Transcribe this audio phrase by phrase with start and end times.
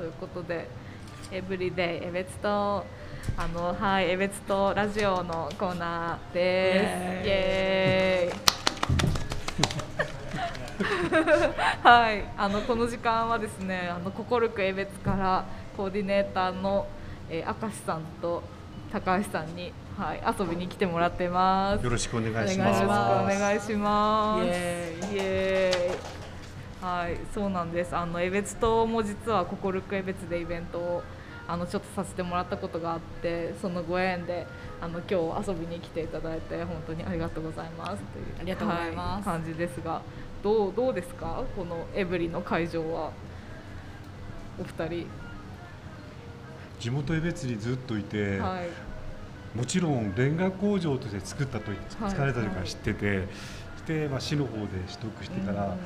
[0.00, 0.66] ということで
[1.30, 7.26] エブリデイエベツとあのはいエベツとラジオのコーナーです。
[7.26, 8.40] イエーイ。
[11.84, 15.44] はい、あのこの時間はですね、あの心くえべつから
[15.76, 16.86] コーディネーターの、
[17.28, 18.42] えー、明石さんと
[18.90, 21.84] 高橋さんに、はい、遊びに来てもらってます。
[21.84, 23.38] よろしくお願いしおます。
[23.38, 24.46] 願いします。
[24.46, 26.19] イエイエーイ
[26.80, 27.94] はい、そうなんです。
[27.94, 31.02] あの江別島も実は心く江別でイベントを
[31.46, 34.46] あのちょっとさせてもらったことがあって、そのご縁で
[34.80, 40.00] あの今日遊びに来ていただいて本当にありがとうございますというありがとうございますはい感じですが、
[40.42, 41.42] どうどうですか？
[41.54, 43.10] このエブリの会場は？
[44.58, 45.06] お二人。
[46.78, 48.68] 地元江別にずっといて、はい。
[49.58, 53.26] もちろんレンガ工場として作ったとはい使われたりとか知ってて、
[53.86, 55.78] で、まあ、市の方で取得してから、うん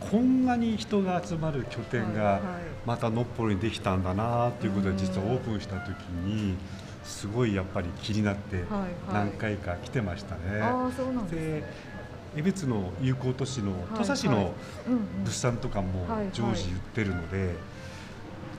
[0.00, 2.42] こんなに人が集まる拠点がはいはい。
[2.86, 4.96] またのっぽろにできたんだなということうん。
[4.96, 6.56] で実はオープンした時に
[7.04, 8.90] すごいやっぱり気になってはいはい。
[9.12, 10.60] 何回か来てましたね。
[10.60, 11.64] ああそうなんで
[12.36, 14.52] 江別の友好都市のい土佐市の
[14.86, 15.24] うんうん。
[15.24, 16.28] 物産とかもはいはい。
[16.32, 17.54] 常時売ってるので、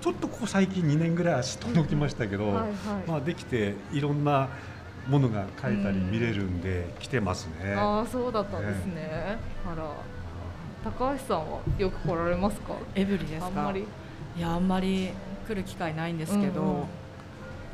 [0.01, 2.71] ちょっとここ最近2年ぐらい足届きましたけど、はいはい。
[3.07, 4.49] まあ、できていろんな
[5.07, 7.75] ものが買えたりうん見れるんで来てますね。
[7.75, 9.37] ああそうだったんですね。
[9.65, 9.83] あら
[10.83, 12.73] 高橋さんはよく来られますか？
[12.95, 13.47] エブリですか？
[13.47, 13.85] あんまり。
[14.37, 15.09] いやあんまり
[15.47, 16.75] 来る機会ないんですけど、うんうん。
[16.79, 16.85] 今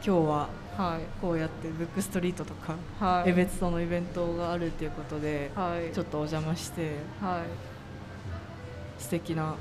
[0.04, 1.02] 日ははい。
[1.22, 3.30] こうやってブックストリートとかはい。
[3.30, 5.94] 江別荘のイベントがあるっていうことで、はい。
[5.94, 7.44] ちょっとお邪魔しては
[9.00, 9.02] い。
[9.02, 9.56] 素敵な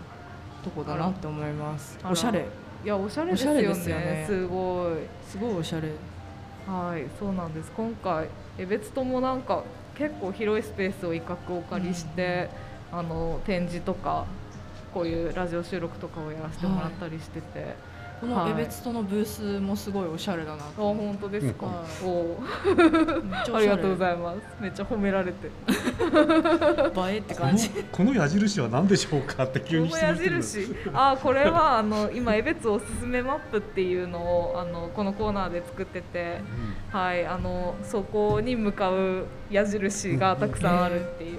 [0.63, 1.99] とこだなって思います。
[2.09, 2.47] おしゃれ。
[2.85, 3.63] いやおしゃれですよね。
[3.63, 4.25] ですよね。
[4.27, 4.97] すごい。
[5.29, 5.89] すごいおしゃれ。
[6.67, 7.73] はいそうなんです。
[7.77, 9.65] 今回江別ともなんか
[9.99, 12.49] 結構広いスペースを一角お借りして、
[12.93, 14.27] あの展示とか
[14.93, 17.75] こういうラジオ収録とかをやらせてもらったりしてて、
[18.21, 21.67] この江別荘のブースもすごいおしゃれだなあ本当ですか、
[23.57, 24.39] ありがとうございます。
[24.61, 25.49] めっちゃ褒められて。
[27.11, 27.71] 映えってこの感じ。
[27.91, 30.83] この矢印は何でしょうかって急にこの矢質問してくる。
[30.85, 30.91] 印？
[30.93, 36.41] あこれはあの今江別おすすめマップっていうのをあのこのコーナーで作ってて。
[36.93, 41.39] はいあのそこに向かう矢印がたくさんあるっていう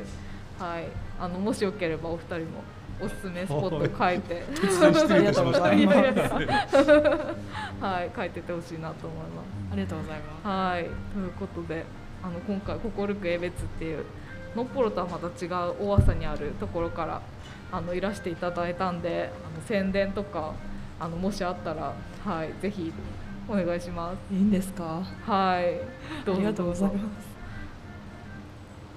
[0.59, 0.85] はい。
[1.19, 2.63] あのもしよければお二人も
[3.01, 4.43] おすすめスポット書いて。
[4.53, 5.65] 突然失礼いたしました。
[5.65, 6.75] ありがとうございます。
[6.75, 7.35] いやいや
[7.81, 8.11] はい。
[8.15, 9.45] 書いててほしいなと思います。
[9.71, 10.47] ありがとうございます。
[10.47, 11.85] はい、ということで
[12.21, 14.05] あの今回「心く江別」っていう
[14.55, 17.21] のっぽろとはまた違う大浅にあるところから
[17.71, 20.53] あのいらしていただいたんであの宣伝とか
[20.99, 21.93] あのもしあったら、
[22.23, 22.93] はい、ぜひ
[23.49, 24.33] お願いします。
[24.33, 25.01] いいんですか？
[25.25, 25.79] はい、
[26.23, 26.37] どうぞ。
[26.37, 27.27] ありがとうございどます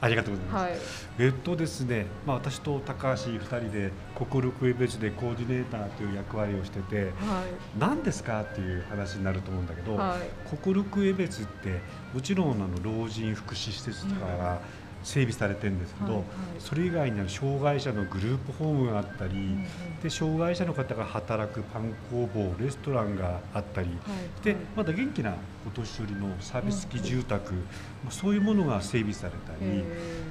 [0.07, 1.09] ありがとうございます。
[1.19, 7.45] はい、えっとですね、まあ、私と高橋2人で心クエベチでコーディネーターという役割をしてては
[7.79, 11.81] 何ですかっていう話になると思うんだけど、い、はい、心クエベツって
[12.15, 14.61] もちろんあの老人福祉施設とかが
[15.07, 16.25] 整備されてるんですけど、はいはい。
[16.59, 19.67] それ以外には障害者のグループホームがあったり、うんうん。
[20.03, 25.35] で障害者の方が働くパン工房レストランがあったり、はいでまだ元気な
[25.67, 27.61] お年寄りのサービス付き住宅、ま
[28.09, 29.85] あそういうものが整備されたり、へ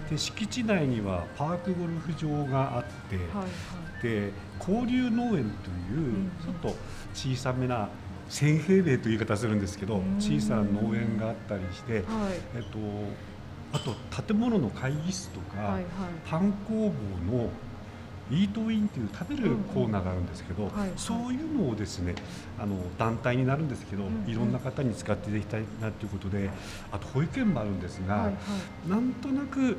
[0.10, 4.04] で敷地内にはパークゴルフ場があって、ーはい。
[4.04, 6.76] で交流農園といううんちょっと
[7.14, 7.88] 小さめな
[8.30, 10.16] 1000平米という言い方するんですけどうん。
[10.20, 12.04] 小さな農園があったりして、はい、
[12.56, 12.78] えっと、
[13.76, 13.94] あと
[14.24, 15.84] 建物の会議室とか、はい、はい、
[16.26, 16.90] パン工
[17.28, 17.50] 房の
[18.32, 20.92] イートインという食べるコーナーがあるんですけど、はいはい。
[20.96, 22.16] そういうのをですね
[22.58, 24.32] あの団体になるんですけど、うんうん。
[24.32, 26.50] いろんな方に使っていただきたいなということで
[26.92, 29.78] あと保育園もあるんですが、はい、はい、なんとなく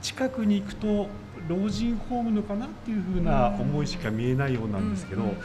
[0.00, 1.08] 近くに行くと
[1.46, 5.36] 老人ホームのかなっていうふうな思いしか見えないようなんですけど、うんうん。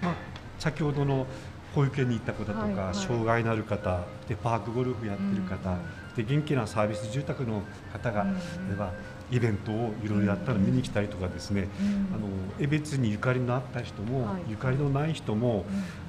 [0.00, 0.14] まあ、
[0.58, 1.26] 先ほどの
[1.74, 2.94] 保育園に行った方とか、はいはい。
[2.94, 5.78] 障害のある方でパークゴルフやってる方、うん
[6.16, 8.30] で元気なサービス住宅の方が、例
[8.72, 8.92] えば
[9.32, 12.28] イベントをいろいろやったら見に来たりとかですね、うんあの
[12.60, 14.42] 江別にゆかりのあった人も、はい。
[14.50, 15.64] ゆかりのない人も、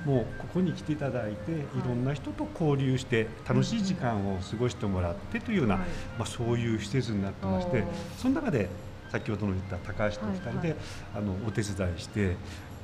[0.05, 1.85] もうここに来ていただいて、い。
[1.85, 5.83] ろんな人と交流して楽しい時間を過ごしてもらってというような、はい
[6.17, 7.83] まあ、そういう施設になってまして
[8.17, 8.69] その中で
[9.11, 10.75] 先ほどの言った高橋と2人で、
[11.15, 12.35] あのお手伝いして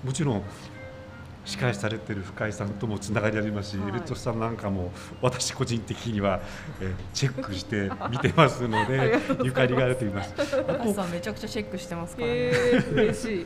[0.03, 0.43] もちろん
[1.45, 4.91] 司会されてる深井さんともつながりありますし、はいエベットさんなんかも
[5.21, 6.39] 私個人的には、
[6.79, 10.33] えーチェックして見てますのでゆかりがあると言います。
[10.37, 13.45] あ高橋さんめちゃくちゃチェックしてますからね、えー、嬉しい。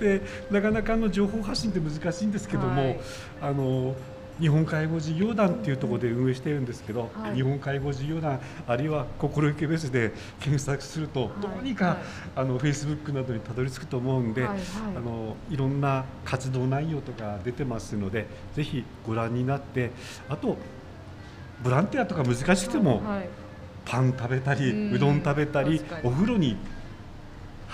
[0.00, 3.00] でなかなかの情報発信って難しいんですけども、はい
[3.42, 3.94] あの
[4.40, 7.34] 日本介護事業団っていうところで運営しているんですけど、はい。
[7.34, 11.30] 日本介護事業団あるいは心ゆけベースで検索すると、はい。
[11.40, 11.96] どうにか、はい。
[12.36, 14.50] あのフェイスブックなどにたどり着くと思うんで、はい。
[14.50, 14.60] はい。
[14.96, 19.90] あのいろんな活動内容とか出てますのでぜひご覧になって
[20.28, 20.56] あと
[21.62, 23.28] ボランティアとか難しくても、はい。
[23.86, 26.56] パン食べたり、うどん食べたりお風呂に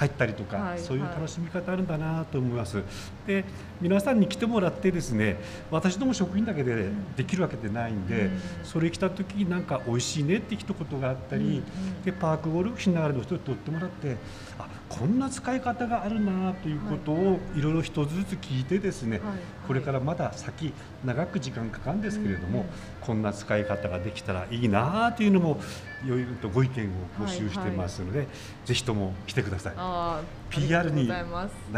[0.02, 2.82] 入ったりとか、はいそういう楽しみ方あるんだなと思います。
[3.26, 3.44] で
[3.80, 5.36] 皆さんに来てもらってですね
[5.70, 8.40] 私ども職員だけでできるわけでないんで、うん。
[8.64, 12.02] それ来た時になんか美味しいねって一言があったり、うんうん。
[12.02, 14.16] でパークゴルフしながらの人に撮ってもらって
[14.58, 17.62] あこんな使い方があるなということをい。
[17.62, 19.36] ろいろ一つずつ聞いてですね、はい。
[19.66, 20.72] これからまだ先
[21.04, 22.66] 長く時間かかるんですけれども、うんうん。
[23.00, 25.60] こんな使い方ができたらいいなというのも
[26.04, 28.26] いろいろとご意見を募集してますので、
[28.64, 29.74] ぜひとも来てください。
[29.92, 31.22] あー PR にな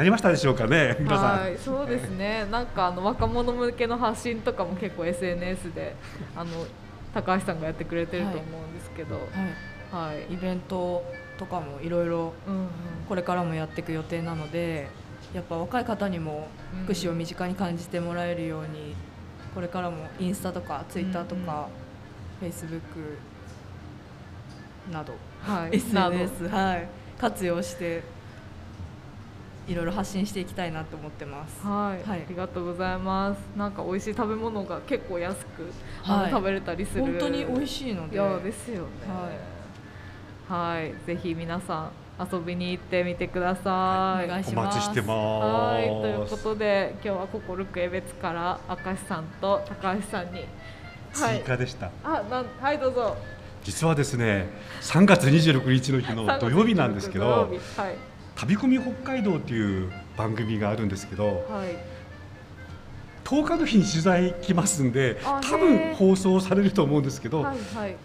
[0.02, 1.40] りましたでしょうかね、皆さん。
[1.40, 2.46] はい、そうですね。
[2.50, 5.94] なんかあの若者向けの発信とかも結構 SNS で
[6.36, 6.50] あの
[7.12, 9.26] 高橋さんがやってくれてると思うんですけど、はい。
[9.92, 11.04] はい、イベント
[11.38, 12.32] とかもいろいろ
[13.08, 14.88] これからもやっていく予定なので
[15.32, 16.48] やっぱ若い方にも
[16.84, 18.94] 福祉を身近に感じてもらえるように、
[19.54, 21.68] これからもインスタとかツイッターとか、
[22.40, 23.18] フェイスブック
[24.92, 26.16] など、はい、など。
[26.16, 26.88] SNS、はい、
[27.24, 28.02] 活用して
[29.66, 31.66] いろいろ発信していきたいなと思ってます。
[31.66, 33.38] はい、はいありがとうございます。
[33.56, 35.72] なんか美味しい食べ物が結構安く、
[36.02, 37.04] はい食べれたりする。
[37.04, 38.88] 本当に美味しいのいでやですよね。
[40.50, 44.26] はい、ぜひ皆さん遊びに行ってみてください。
[44.26, 45.10] お願いおします待ちしてます。
[45.10, 50.40] はい、ということで今日は心くえべつから明石さんと高橋さんに、
[51.14, 51.90] はい、追加でした。
[52.04, 53.16] あ、なんはいどうぞ。
[53.64, 54.48] 実はですね、
[54.82, 57.96] 3月26日の日の土曜日なんですけど、日はい。
[58.36, 61.76] 旅込み北海道という番組があるんですけど、はい。
[63.24, 67.96] 10日の日に取材来ますんで、あ多分放送されると思うんですけど、はいはい。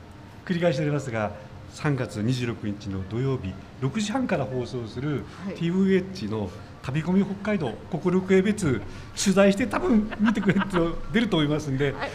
[0.46, 1.32] 繰り返しになりますが
[1.76, 5.56] 3月26日の土曜日6時半から放送するはい。
[5.56, 6.50] TVH の
[6.82, 8.82] 旅込み北海道心くえ別
[9.22, 12.10] 取材して多分見てくれると出ると思いますんではい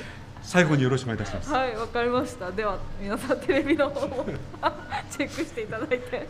[0.45, 1.51] 最後によろしくお願いいたします。
[1.53, 2.51] はいわかりました。
[2.53, 4.25] では皆さんテレビの方も
[5.11, 6.27] チェックしていただいて、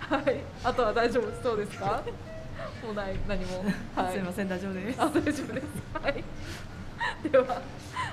[0.00, 2.02] はいあとは大丈夫そうですか？
[2.84, 3.64] もうない何も
[3.94, 5.00] はいすみません大丈夫です。
[5.00, 5.64] あ大丈夫です。
[6.02, 6.24] はい。
[7.30, 7.62] では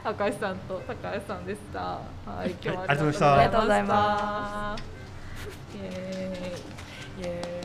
[0.04, 1.80] 赤石さんと高橋さんでした。
[1.80, 2.00] は
[2.46, 4.84] い今日ははいありがとうございましたありがとうございまし
[5.74, 5.78] た。
[5.78, 7.24] イエーイ。
[7.24, 7.65] イエー